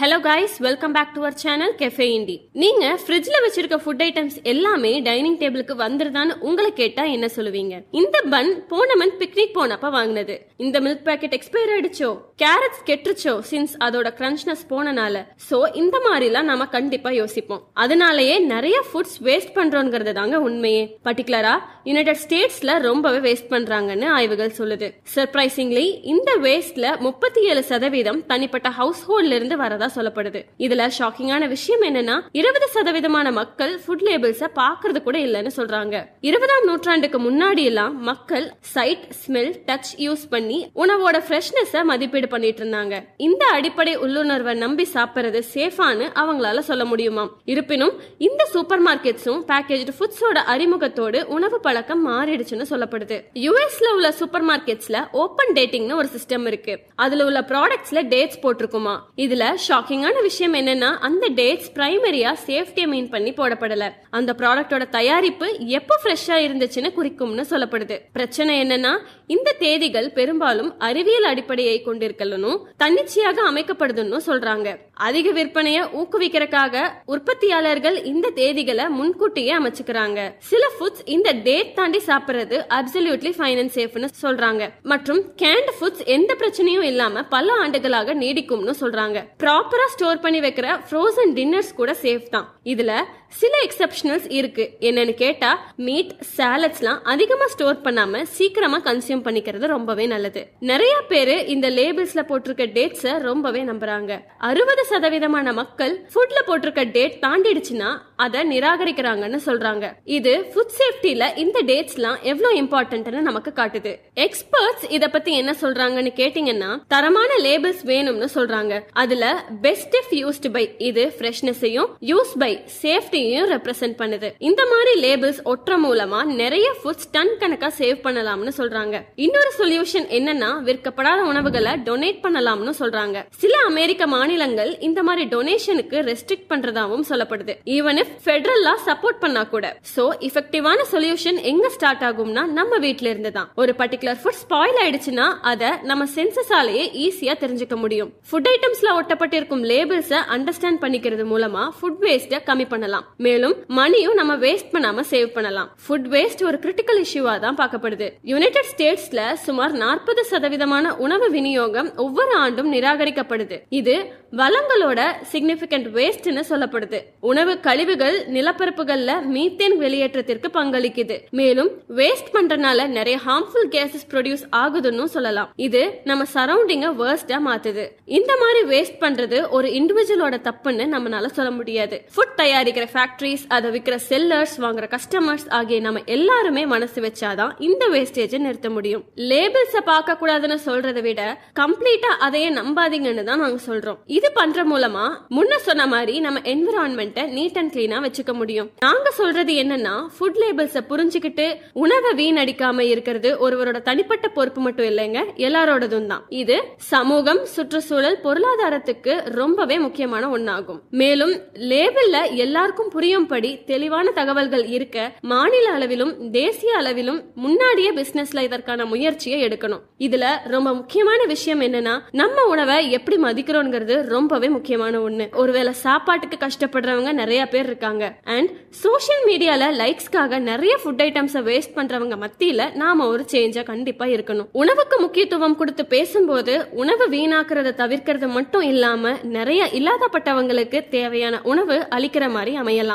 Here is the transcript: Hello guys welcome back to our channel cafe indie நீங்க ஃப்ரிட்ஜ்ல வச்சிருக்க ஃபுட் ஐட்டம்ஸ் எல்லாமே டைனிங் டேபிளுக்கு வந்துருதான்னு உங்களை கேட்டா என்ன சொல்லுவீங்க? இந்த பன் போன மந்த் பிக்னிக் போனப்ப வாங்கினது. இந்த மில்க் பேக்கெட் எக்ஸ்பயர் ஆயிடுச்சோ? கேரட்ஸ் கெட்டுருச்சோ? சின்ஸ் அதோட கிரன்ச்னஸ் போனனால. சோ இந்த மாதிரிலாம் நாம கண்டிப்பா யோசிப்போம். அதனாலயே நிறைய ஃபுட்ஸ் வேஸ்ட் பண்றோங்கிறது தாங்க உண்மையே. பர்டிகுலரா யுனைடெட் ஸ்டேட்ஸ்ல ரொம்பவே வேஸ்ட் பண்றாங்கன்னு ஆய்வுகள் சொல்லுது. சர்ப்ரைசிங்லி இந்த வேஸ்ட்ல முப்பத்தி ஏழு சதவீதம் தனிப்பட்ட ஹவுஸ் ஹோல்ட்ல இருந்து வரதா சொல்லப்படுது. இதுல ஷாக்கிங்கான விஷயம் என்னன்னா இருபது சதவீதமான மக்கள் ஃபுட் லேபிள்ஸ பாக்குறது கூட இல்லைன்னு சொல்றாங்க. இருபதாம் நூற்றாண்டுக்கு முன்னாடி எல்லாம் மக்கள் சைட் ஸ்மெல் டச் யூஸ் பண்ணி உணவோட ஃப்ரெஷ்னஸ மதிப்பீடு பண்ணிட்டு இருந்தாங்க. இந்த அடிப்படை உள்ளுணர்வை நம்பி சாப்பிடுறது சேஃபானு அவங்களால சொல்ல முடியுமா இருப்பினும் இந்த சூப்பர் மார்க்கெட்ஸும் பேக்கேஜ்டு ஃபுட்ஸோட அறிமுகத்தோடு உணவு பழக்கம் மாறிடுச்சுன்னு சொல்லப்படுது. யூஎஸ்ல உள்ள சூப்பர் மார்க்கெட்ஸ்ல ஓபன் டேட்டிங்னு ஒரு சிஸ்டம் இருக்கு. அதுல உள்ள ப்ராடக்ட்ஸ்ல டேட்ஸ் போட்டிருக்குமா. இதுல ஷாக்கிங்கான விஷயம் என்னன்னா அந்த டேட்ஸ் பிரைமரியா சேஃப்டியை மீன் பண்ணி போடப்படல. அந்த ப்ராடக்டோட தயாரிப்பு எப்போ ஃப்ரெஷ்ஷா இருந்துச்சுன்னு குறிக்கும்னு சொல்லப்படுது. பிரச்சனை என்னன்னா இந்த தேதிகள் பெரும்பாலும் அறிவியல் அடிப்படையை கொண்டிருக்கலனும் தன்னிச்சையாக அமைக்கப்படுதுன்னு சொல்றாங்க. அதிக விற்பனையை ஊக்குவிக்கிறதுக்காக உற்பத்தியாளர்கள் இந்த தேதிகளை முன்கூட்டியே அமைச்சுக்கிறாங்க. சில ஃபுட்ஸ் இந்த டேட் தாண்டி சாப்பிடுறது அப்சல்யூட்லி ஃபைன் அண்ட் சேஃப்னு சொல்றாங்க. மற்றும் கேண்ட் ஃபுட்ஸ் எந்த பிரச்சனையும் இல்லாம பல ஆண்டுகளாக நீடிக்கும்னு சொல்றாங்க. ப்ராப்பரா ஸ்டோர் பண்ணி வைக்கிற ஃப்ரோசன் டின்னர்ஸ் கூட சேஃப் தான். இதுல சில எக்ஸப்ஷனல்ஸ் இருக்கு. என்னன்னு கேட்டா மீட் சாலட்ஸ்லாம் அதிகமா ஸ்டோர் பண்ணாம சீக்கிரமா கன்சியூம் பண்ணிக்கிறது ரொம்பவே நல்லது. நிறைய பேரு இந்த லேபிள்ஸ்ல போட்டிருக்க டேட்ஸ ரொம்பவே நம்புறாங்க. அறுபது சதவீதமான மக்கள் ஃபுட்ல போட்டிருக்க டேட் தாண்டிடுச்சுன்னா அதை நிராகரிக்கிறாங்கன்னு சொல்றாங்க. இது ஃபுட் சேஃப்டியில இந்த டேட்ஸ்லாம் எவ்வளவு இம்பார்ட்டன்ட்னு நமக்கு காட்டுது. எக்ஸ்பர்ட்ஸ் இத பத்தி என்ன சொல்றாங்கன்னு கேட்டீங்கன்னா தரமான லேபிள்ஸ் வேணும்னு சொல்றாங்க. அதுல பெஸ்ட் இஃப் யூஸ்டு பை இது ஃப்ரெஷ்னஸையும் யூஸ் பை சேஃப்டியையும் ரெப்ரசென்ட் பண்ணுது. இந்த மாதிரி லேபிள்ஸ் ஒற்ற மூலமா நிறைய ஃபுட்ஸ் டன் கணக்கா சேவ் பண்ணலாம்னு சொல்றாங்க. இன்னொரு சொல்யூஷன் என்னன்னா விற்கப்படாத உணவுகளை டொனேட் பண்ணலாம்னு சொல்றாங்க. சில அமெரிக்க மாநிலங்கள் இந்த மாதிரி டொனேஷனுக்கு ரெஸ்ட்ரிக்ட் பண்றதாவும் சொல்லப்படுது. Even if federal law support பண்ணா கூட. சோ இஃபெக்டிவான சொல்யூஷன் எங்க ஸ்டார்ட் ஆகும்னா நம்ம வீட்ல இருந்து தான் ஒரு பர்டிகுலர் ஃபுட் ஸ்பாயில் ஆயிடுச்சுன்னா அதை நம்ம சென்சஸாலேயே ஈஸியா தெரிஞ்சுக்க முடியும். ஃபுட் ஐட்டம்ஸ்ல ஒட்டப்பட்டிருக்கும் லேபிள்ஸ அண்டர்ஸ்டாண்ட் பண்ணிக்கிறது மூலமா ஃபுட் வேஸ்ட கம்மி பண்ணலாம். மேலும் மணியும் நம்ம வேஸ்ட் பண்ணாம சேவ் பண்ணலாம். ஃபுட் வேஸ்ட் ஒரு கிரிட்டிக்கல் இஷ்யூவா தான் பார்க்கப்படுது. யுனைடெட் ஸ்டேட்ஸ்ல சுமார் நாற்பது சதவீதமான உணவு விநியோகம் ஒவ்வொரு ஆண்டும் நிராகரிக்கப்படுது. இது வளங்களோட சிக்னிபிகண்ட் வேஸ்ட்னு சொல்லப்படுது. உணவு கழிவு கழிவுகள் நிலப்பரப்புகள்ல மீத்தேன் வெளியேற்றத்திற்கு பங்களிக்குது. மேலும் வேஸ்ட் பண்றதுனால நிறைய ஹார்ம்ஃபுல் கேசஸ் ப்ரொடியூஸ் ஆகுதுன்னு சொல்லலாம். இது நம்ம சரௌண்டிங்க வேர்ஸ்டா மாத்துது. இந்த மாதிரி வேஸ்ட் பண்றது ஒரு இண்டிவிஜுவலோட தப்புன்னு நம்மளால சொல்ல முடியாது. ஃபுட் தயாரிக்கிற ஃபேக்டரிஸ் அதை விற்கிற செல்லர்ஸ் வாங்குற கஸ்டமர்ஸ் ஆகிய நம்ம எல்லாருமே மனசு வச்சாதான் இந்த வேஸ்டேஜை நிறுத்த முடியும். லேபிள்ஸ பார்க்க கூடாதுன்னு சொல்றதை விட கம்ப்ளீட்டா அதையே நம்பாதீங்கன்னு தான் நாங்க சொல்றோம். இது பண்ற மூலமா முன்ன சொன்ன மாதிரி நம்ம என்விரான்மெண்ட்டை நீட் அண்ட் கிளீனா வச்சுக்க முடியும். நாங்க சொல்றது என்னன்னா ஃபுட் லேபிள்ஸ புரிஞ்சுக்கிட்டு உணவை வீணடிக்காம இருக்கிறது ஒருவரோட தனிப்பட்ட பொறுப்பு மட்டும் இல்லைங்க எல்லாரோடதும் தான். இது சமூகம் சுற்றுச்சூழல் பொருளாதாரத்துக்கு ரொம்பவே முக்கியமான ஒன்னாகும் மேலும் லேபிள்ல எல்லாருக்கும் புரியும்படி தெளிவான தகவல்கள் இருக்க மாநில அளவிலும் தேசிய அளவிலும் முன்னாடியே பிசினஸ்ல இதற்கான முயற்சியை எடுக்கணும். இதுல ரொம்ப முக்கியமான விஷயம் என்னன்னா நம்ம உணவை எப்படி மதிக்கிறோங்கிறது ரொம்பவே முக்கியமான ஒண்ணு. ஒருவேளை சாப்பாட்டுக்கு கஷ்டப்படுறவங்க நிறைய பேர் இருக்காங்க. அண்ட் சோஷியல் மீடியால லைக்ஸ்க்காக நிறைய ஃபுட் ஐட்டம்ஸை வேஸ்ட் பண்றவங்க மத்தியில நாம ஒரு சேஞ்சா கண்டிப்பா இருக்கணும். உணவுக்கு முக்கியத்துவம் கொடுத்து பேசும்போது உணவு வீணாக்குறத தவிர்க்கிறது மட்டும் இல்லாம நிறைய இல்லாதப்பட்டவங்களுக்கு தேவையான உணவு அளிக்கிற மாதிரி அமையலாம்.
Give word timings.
Hello 0.00 0.16
guys 0.22 0.54
welcome 0.58 0.92
back 0.92 1.12
to 1.12 1.20
our 1.20 1.34
channel 1.34 1.74
cafe 1.78 2.06
indie 2.14 2.48
நீங்க 2.52 2.98
ஃப்ரிட்ஜ்ல 3.02 3.36
வச்சிருக்க 3.44 3.76
ஃபுட் 3.84 4.02
ஐட்டம்ஸ் 4.06 4.42
எல்லாமே 4.42 5.00
டைனிங் 5.00 5.38
டேபிளுக்கு 5.38 5.74
வந்துருதான்னு 5.82 6.34
உங்களை 6.38 6.72
கேட்டா 6.72 7.02
என்ன 7.02 7.26
சொல்லுவீங்க? 7.36 7.84
இந்த 7.90 8.22
பன் 8.30 8.66
போன 8.68 8.94
மந்த் 8.94 9.22
பிக்னிக் 9.22 9.54
போனப்ப 9.54 9.90
வாங்கினது. 9.90 10.46
இந்த 10.56 10.80
மில்க் 10.80 11.04
பேக்கெட் 11.04 11.36
எக்ஸ்பயர் 11.36 11.72
ஆயிடுச்சோ? 11.74 12.18
கேரட்ஸ் 12.42 12.82
கெட்டுருச்சோ? 12.86 13.34
சின்ஸ் 13.50 13.74
அதோட 13.80 14.10
கிரன்ச்னஸ் 14.20 14.64
போனனால. 14.70 15.22
சோ 15.50 15.74
இந்த 15.74 16.00
மாதிரிலாம் 16.08 16.48
நாம 16.50 16.66
கண்டிப்பா 16.66 17.10
யோசிப்போம். 17.10 17.62
அதனாலயே 17.76 18.40
நிறைய 18.40 18.84
ஃபுட்ஸ் 18.92 19.16
வேஸ்ட் 19.22 19.54
பண்றோங்கிறது 19.54 20.12
தாங்க 20.12 20.40
உண்மையே. 20.40 20.98
பர்டிகுலரா 21.04 21.54
யுனைடெட் 21.84 22.22
ஸ்டேட்ஸ்ல 22.24 22.80
ரொம்பவே 22.80 23.22
வேஸ்ட் 23.28 23.52
பண்றாங்கன்னு 23.52 24.06
ஆய்வுகள் 24.08 24.52
சொல்லுது. 24.58 24.90
சர்ப்ரைசிங்லி 25.14 25.86
இந்த 26.02 26.32
வேஸ்ட்ல 26.42 26.98
முப்பத்தி 26.98 27.42
ஏழு 27.44 27.62
சதவீதம் 27.62 28.26
தனிப்பட்ட 28.26 28.70
ஹவுஸ் 28.70 29.10
ஹோல்ட்ல 29.10 29.38
இருந்து 29.40 29.56
வரதா 29.56 29.82
சொல்லப்படுது. 29.94 30.42
இதுல 30.58 30.90
ஷாக்கிங்கான 30.98 31.48
விஷயம் 31.48 31.82
என்னன்னா 31.82 32.20
இருபது 32.32 32.68
சதவீதமான 32.74 33.32
மக்கள் 33.32 33.80
ஃபுட் 33.86 34.04
லேபிள்ஸ 34.06 34.48
பாக்குறது 34.54 35.02
கூட 35.02 35.18
இல்லைன்னு 35.18 35.50
சொல்றாங்க. 35.56 36.06
இருபதாம் 36.20 36.64
நூற்றாண்டுக்கு 36.64 37.20
முன்னாடி 37.20 37.64
எல்லாம் 37.64 38.02
மக்கள் 38.02 38.52
சைட் 38.60 39.06
ஸ்மெல் 39.26 39.52
டச் 39.66 39.92
யூஸ் 39.98 40.24
பண்ணி 40.30 40.70
உணவோட 40.74 41.16
ஃப்ரெஷ்னஸ 41.28 41.84
மதிப்பீடு 41.84 42.28
பண்ணிட்டு 42.28 42.64
இருந்தாங்க. 42.64 43.04
இந்த 43.16 43.46
அடிப்படை 43.46 43.96
உள்ளுணர்வை 43.96 44.54
நம்பி 44.54 44.88
சாப்பிடுறது 44.94 45.42
சேஃபானு 45.54 46.06
அவங்களால 46.14 46.58
சொல்ல 46.58 46.84
முடியுமா 46.84 47.28
இருப்பினும் 47.44 48.00
இந்த 48.18 48.44
சூப்பர் 48.44 48.82
மார்க்கெட்ஸும் 48.82 49.42
பேக்கேஜ்டு 49.48 49.92
ஃபுட்ஸோட 49.98 50.38
அறிமுகத்தோடு 50.54 51.26
உணவு 51.26 51.60
பழக்கம் 51.60 52.08
மாறிடுச்சுன்னு 52.08 52.66
சொல்லப்படுது. 52.70 53.16
யூஎஸ்ல 53.34 53.88
உள்ள 53.94 54.12
சூப்பர் 54.12 54.44
மார்க்கெட்ஸ்ல 54.44 55.06
ஓபன் 55.12 55.52
டேட்டிங்னு 55.54 55.94
ஒரு 55.94 56.08
சிஸ்டம் 56.16 56.46
இருக்கு. 56.46 56.80
அதுல 56.94 57.24
உள்ள 57.24 57.40
ப்ராடக்ட்ஸ்ல 57.40 58.02
டேட்ஸ் 58.12 58.42
போட்டிருக்குமா. 58.42 58.98
இதுல 59.16 59.54
ஷாக்கிங்கான 59.74 60.20
விஷயம் 60.22 60.54
என்னன்னா 60.54 60.96
அந்த 60.98 61.28
டேட்ஸ் 61.34 61.70
பிரைமரியா 61.74 62.34
சேஃப்டியை 62.46 62.86
மீன் 62.86 63.08
பண்ணி 63.08 63.30
போடப்படல. 63.32 63.90
அந்த 64.10 64.34
ப்ராடக்டோட 64.38 64.88
தயாரிப்பு 64.88 65.46
எப்போ 65.58 66.00
ஃப்ரெஷ்ஷா 66.04 66.36
இருந்துச்சுன்னு 66.46 66.90
குறிக்கும்னு 66.98 67.44
சொல்லப்படுது. 67.50 67.98
பிரச்சனை 68.12 68.62
என்னன்னா 68.64 68.98
இந்த 69.26 69.54
தேதிகள் 69.58 70.08
பெரும்பாலும் 70.10 70.78
அறிவியல் 70.78 71.24
அடிப்படையை 71.24 71.82
கொண்டிருக்கலனும் 71.84 72.58
தன்னிச்சையாக 72.76 73.42
அமைக்கப்படுதுன்னு 73.50 74.18
சொல்றாங்க. 74.26 74.76
அதிக 74.94 75.30
விற்பனையை 75.30 75.82
ஊக்குவிக்கிறதுக்காக 76.00 76.82
உற்பத்தியாளர்கள் 77.06 78.04
இந்த 78.04 78.30
தேதிகளை 78.30 78.88
முன்கூட்டியே 78.88 79.54
அமைச்சுக்கிறாங்க. 79.58 80.34
சில 80.38 80.70
ஃபுட்ஸ் 80.74 81.02
இந்த 81.04 81.32
டேட் 81.32 81.74
தாண்டி 81.74 82.00
சாப்பிடுறது 82.06 82.58
அப்சல்யூட்லி 82.78 83.32
ஃபைன் 83.38 83.60
அண்ட் 83.62 83.74
சேஃப்னு 83.74 84.08
சொல்றாங்க. 84.22 84.70
மற்றும் 84.82 85.22
கேண்ட் 85.42 85.72
ஃபுட்ஸ் 85.78 86.04
எந்த 86.04 86.36
பிரச்சனையும் 86.38 86.88
இல்லாம 86.90 87.22
பல 87.22 87.52
ஆண்டுகளாக 87.52 88.14
நீடிக்கும்னு 88.14 88.74
சொல்றாங்க. 88.80 89.18
ப்ராப்பரா 89.42 89.86
ஸ்டோர் 89.86 90.20
பண்ணி 90.20 90.40
வைக்கிற 90.40 90.80
ஃப்ரோசன் 90.90 91.34
டின்னர்ஸ் 91.40 91.74
கூட 91.74 91.96
சேஃப் 92.02 92.28
தான். 92.28 92.48
இதுல 92.64 92.92
சில 93.40 93.54
எக்ஸப்ஷனல்ஸ் 93.66 94.26
இருக்கு. 94.38 94.64
என்னன்னு 94.88 95.14
கேட்டா 95.22 95.50
மீட் 95.86 96.12
சாலட்ஸ்லாம் 96.36 97.00
அதிகமா 97.12 97.46
ஸ்டோர் 97.46 97.80
பண்ணாம 97.84 98.22
சீக்கிரமா 98.36 98.78
கன்சியூம் 98.84 99.24
பண்ணிக்கிறது 99.26 99.66
ரொம்பவே 99.74 100.06
நல்லது. 100.12 100.42
நிறைய 100.70 100.94
பேரு 101.08 101.36
இந்த 101.54 101.70
லேபிள்ஸ்ல 101.70 102.22
போட்டிருக்க 102.30 102.64
டேட்ஸ 102.76 103.18
ரொம்பவே 103.28 103.62
நம்புறாங்க. 103.64 104.12
அறுபது 104.50 104.84
சதவீதமான 104.90 105.52
மக்கள் 105.52 105.94
ஃபுட்ல 106.12 106.40
போட்டிருக்க 106.46 106.84
டேட் 106.92 107.18
தாண்டிடுச்சுன்னா 107.26 107.90
அதை 108.24 108.40
நிராகரிக்கிறாங்கன்னு 108.52 109.38
சொல்றாங்க. 109.46 109.84
இது 110.18 110.32
ஃபுட் 110.50 110.74
சேஃப்டியில 110.80 111.24
இந்த 111.44 111.58
டேட்ஸ்லாம் 111.70 112.18
எவ்வளவு 112.30 112.60
இம்பார்ட்டன்ட்னு 112.62 113.20
நமக்கு 113.28 113.50
காட்டுது. 113.56 113.92
எக்ஸ்பர்ட்ஸ் 114.26 114.86
இத 114.96 115.04
பத்தி 115.14 115.32
என்ன 115.40 115.52
சொல்றாங்கன்னு 115.60 116.12
கேட்டீங்கன்னா 116.20 116.70
தரமான 116.94 117.30
லேபிள்ஸ் 117.46 117.82
வேணும்னு 117.92 118.28
சொல்றாங்க. 118.34 118.74
அதுல 119.02 119.24
பெஸ்ட் 119.66 119.94
இஃப் 120.00 120.12
யூஸ்டு 120.20 120.50
பை 120.56 120.64
இது 120.88 121.04
ஃப்ரெஷ்னஸையும் 121.18 121.90
யூஸ் 122.12 122.34
பை 122.42 122.50
சேஃப்டியையும் 122.82 123.50
ரெப்ரசென்ட் 123.54 123.96
பண்ணுது. 124.02 124.30
இந்த 124.50 124.62
மாதிரி 124.72 124.92
லேபிள்ஸ் 125.00 125.40
ஒற்ற 125.52 125.78
மூலமா 125.86 126.20
நிறைய 126.42 126.66
ஃபுட்ஸ் 126.80 127.10
டன் 127.16 127.34
கணக்கா 127.42 127.70
சேவ் 127.78 127.98
பண்ணலாம்னு 128.06 128.54
சொல்றாங்க. 128.60 128.96
இன்னொரு 129.26 129.52
சொல்யூஷன் 129.58 130.08
என்னன்னா 130.18 130.50
விற்கப்படாத 130.68 131.20
உணவுகளை 131.32 131.74
டொனேட் 131.88 132.22
பண்ணலாம்னு 132.26 132.74
சொல்றாங்க. 132.82 133.18
சில 133.42 133.54
அமெரிக்க 133.70 134.06
மாநிலங்கள் 134.16 134.72
இந்த 134.88 135.02
மாதிரி 135.02 135.24
டொனேஷனுக்கு 135.36 135.98
ரெஸ்ட்ரிக்ட் 136.10 136.50
பண்றதாவும் 136.52 137.06
சொல்லப்படுது. 137.10 137.54
Even 137.76 138.00
if 138.02 138.13
federal 138.24 138.62
law 138.66 138.74
support 138.88 139.20
பண்ணா 139.24 139.42
கூட. 139.54 139.66
சோ 139.94 140.04
இஃபெக்டிவான 140.28 140.86
சொல்யூஷன் 140.92 141.38
எங்க 141.50 141.66
ஸ்டார்ட் 141.76 142.04
ஆகும்னா 142.08 142.42
நம்ம 142.58 142.78
வீட்ல 142.84 143.08
இருந்து 143.12 143.32
தான் 143.38 143.48
ஒரு 143.62 143.74
பர்டிகுலர் 143.80 144.18
ஃபுட் 144.22 144.40
ஸ்பாயில் 144.42 144.78
ஆயிடுச்சுன்னா 144.84 145.26
அதை 145.52 145.70
நம்ம 145.90 146.06
சென்சஸாலேயே 146.16 146.84
ஈஸியா 147.04 147.36
தெரிஞ்சுக்க 147.42 147.76
முடியும். 147.84 148.10
ஃபுட் 148.30 148.48
ஐட்டம்ஸ்ல 148.52 148.92
ஒட்டப்பட்டிருக்கும் 149.00 149.64
லேபிள்ஸ 149.72 150.12
அண்டர்ஸ்டாண்ட் 150.36 150.82
பண்ணிக்கிறது 150.84 151.26
மூலமா 151.32 151.64
ஃபுட் 151.78 152.00
வேஸ்ட 152.06 152.42
கம்மி 152.48 152.68
பண்ணலாம். 152.74 153.06
மேலும் 153.26 153.56
மணியும் 153.80 154.18
நம்ம 154.20 154.36
வேஸ்ட் 154.46 154.72
பண்ணாம 154.74 155.04
சேவ் 155.12 155.30
பண்ணலாம். 155.36 155.70
ஃபுட் 155.86 156.08
வேஸ்ட் 156.16 156.44
ஒரு 156.48 156.58
கிரிட்டிக்கல் 156.64 157.00
இஷ்யூவா 157.04 157.36
தான் 157.46 157.58
பார்க்கப்படுது. 157.62 158.08
யுனைடெட் 158.32 158.70
ஸ்டேட்ஸ்ல 158.72 159.22
சுமார் 159.46 159.72
நாற்பது 159.84 160.24
சதவீதமான 160.32 160.92
உணவு 161.06 161.28
விநியோகம் 161.36 161.90
ஒவ்வொரு 162.04 162.34
ஆண்டும் 162.44 162.70
நிராகரிக்கப்படுது. 162.76 163.58
இது 163.80 163.96
வளங்களோட 164.40 165.00
சிக்னிபிகண்ட் 165.32 165.88
வேஸ்ட்னு 165.96 166.42
சொல்லப்படுது. 166.50 166.98
உணவு 167.30 167.52
கழிவு 167.66 167.93
கழிவுகள் 167.94 168.16
நிலப்பரப்புகள்ல 168.34 169.10
மீத்தேன் 169.34 169.74
வெளியேற்றத்திற்கு 169.82 170.48
பங்களிக்குது. 170.56 171.16
மேலும் 171.38 171.68
வேஸ்ட் 171.98 172.30
பண்றதுனால 172.36 172.86
நிறைய 172.94 173.16
ஹார்ம்ஃபுல் 173.26 173.68
கேசஸ் 173.74 174.06
ப்ரொடியூஸ் 174.12 174.42
ஆகுதுன்னு 174.62 175.04
சொல்லலாம். 175.14 175.50
இது 175.66 175.82
நம்ம 176.10 176.24
சரௌண்டிங்க 176.34 176.88
வேர்ஸ்டா 177.00 177.38
மாத்துது. 177.48 177.84
இந்த 178.18 178.32
மாதிரி 178.42 178.60
வேஸ்ட் 178.72 178.96
பண்றது 179.04 179.38
ஒரு 179.56 179.68
இண்டிவிஜுவலோட 179.80 180.38
தப்புன்னு 180.48 180.86
நம்மளால 180.94 181.30
சொல்ல 181.36 181.50
முடியாது. 181.58 181.98
ஃபுட் 182.14 182.34
தயாரிக்கிற 182.40 182.86
ஃபேக்டரிஸ் 182.94 183.44
அதை 183.56 183.70
விற்கிற 183.76 183.98
செல்லர்ஸ் 184.08 184.56
வாங்குற 184.64 184.88
கஸ்டமர்ஸ் 184.96 185.46
ஆகிய 185.58 185.78
நம்ம 185.86 186.02
எல்லாருமே 186.16 186.64
மனசு 186.74 187.00
வச்சாதான் 187.06 187.54
இந்த 187.68 187.84
வேஸ்டேஜை 187.94 188.40
நிறுத்த 188.46 188.70
முடியும். 188.78 189.04
லேபிள்ஸ 189.32 189.84
பார்க்க 189.92 190.18
கூடாதுன்னு 190.22 190.58
சொல்றதை 190.66 191.04
விட 191.08 191.22
கம்ப்ளீட்டா 191.62 192.12
அதையே 192.28 192.50
நம்பாதீங்கன்னு 192.60 193.28
தான் 193.30 193.44
நாங்க 193.46 193.62
சொல்றோம். 193.70 194.00
இது 194.18 194.30
பண்ற 194.40 194.66
மூலமா 194.74 195.06
முன்ன 195.38 195.62
சொன்ன 195.68 195.88
மாதிரி 195.94 196.16
நம்ம 196.28 196.44
என்விரான்மெண்ட்டை 196.54 197.26
நீட் 197.38 197.58
அண்ட் 197.60 197.72
கிளீனா 197.74 197.82
வச்சுக்க 197.90 198.32
முடியும். 198.32 198.70
நாங்க 198.80 199.10
சொல்றது 199.10 199.52
என்னன்னா 199.52 199.94
ஃபுட் 200.16 200.38
லேபிள்ஸ 200.42 200.80
புரிஞ்சுக்கிட்டு 200.88 201.46
உணவை 201.72 202.10
வீணடிக்காம 202.20 202.80
இருக்கிறது 202.80 203.30
ஒருவரோட 203.48 203.82
தனிப்பட்ட 203.82 204.28
பொறுப்பு 204.28 204.60
மட்டும் 204.60 204.86
இல்லைங்க 204.86 205.20
எல்லாரோடதும் 205.36 206.06
தான். 206.06 206.24
இது 206.28 206.62
சமூகம் 206.76 207.44
சுற்றுச்சூழல் 207.44 208.18
பொருளாதாரத்துக்கு 208.24 209.14
ரொம்பவே 209.24 209.78
முக்கியமான 209.78 210.28
ஒன்னாகும் 210.28 210.80
மேலும் 210.90 211.34
லேபிள்ல 211.54 212.34
எல்லாருக்கும் 212.34 212.90
புரியும்படி 212.90 213.50
தெளிவான 213.66 214.10
தகவல்கள் 214.10 214.66
இருக்க 214.66 215.12
மாநில 215.20 215.72
அளவிலும் 215.72 216.30
தேசிய 216.30 216.76
அளவிலும் 216.76 217.22
முன்னாடியே 217.34 217.92
பிசினஸ்ல 217.92 218.40
இதற்கான 218.40 218.84
முயற்சியை 218.84 219.38
எடுக்கணும். 219.46 219.82
இதுல 219.98 220.24
ரொம்ப 220.44 220.74
முக்கியமான 220.74 221.24
விஷயம் 221.24 221.60
என்னன்னா 221.60 221.98
நம்ம 222.10 222.44
உணவை 222.44 222.90
எப்படி 222.90 223.16
மதிக்கிறோங்கிறது 223.16 224.02
ரொம்பவே 224.02 224.48
முக்கியமான 224.48 224.98
ஒண்ணு. 224.98 225.34
ஒருவேளை 225.34 225.72
சாப்பாட்டுக்கு 225.72 226.46
கஷ்டப்படுறவங்க 226.46 227.12
நிறைய 227.12 227.46
பேர் 227.46 227.70
இருக்காங்க. 227.74 228.14
அண்ட் 228.24 228.50
சோஷியல் 228.70 229.24
மீடியால 229.30 229.72
லைக்ஸ்க்காக 229.82 230.38
நிறைய 230.38 230.78
ஃபுட் 230.82 231.02
ஐட்டம்ஸை 231.06 231.40
வேஸ்ட் 231.50 231.76
பண்றவங்க 231.76 232.16
மத்தியில 232.24 232.62
நாம 232.74 233.06
ஒரு 233.06 233.24
சேஞ்சா 233.32 233.62
கண்டிப்பா 233.64 234.04
இருக்கணும். 234.04 234.48
உணவுக்கு 234.52 235.00
முக்கியத்துவம் 235.00 235.56
கொடுத்து 235.56 235.86
பேசும்போது 235.86 236.68
உணவு 236.70 237.06
வீணாக்குறத 237.08 237.72
தவிர்க்கிறது 237.82 238.26
மட்டும் 238.26 238.62
இல்லாம 238.62 239.12
நிறைய 239.22 239.62
இல்லாதப்பட்டவங்களுக்கு 239.78 240.88
தேவையான 240.88 241.40
உணவு 241.42 241.76
அளிக்கிற 241.90 242.30
மாதிரி 242.30 242.52
அமையலாம். 242.60 242.92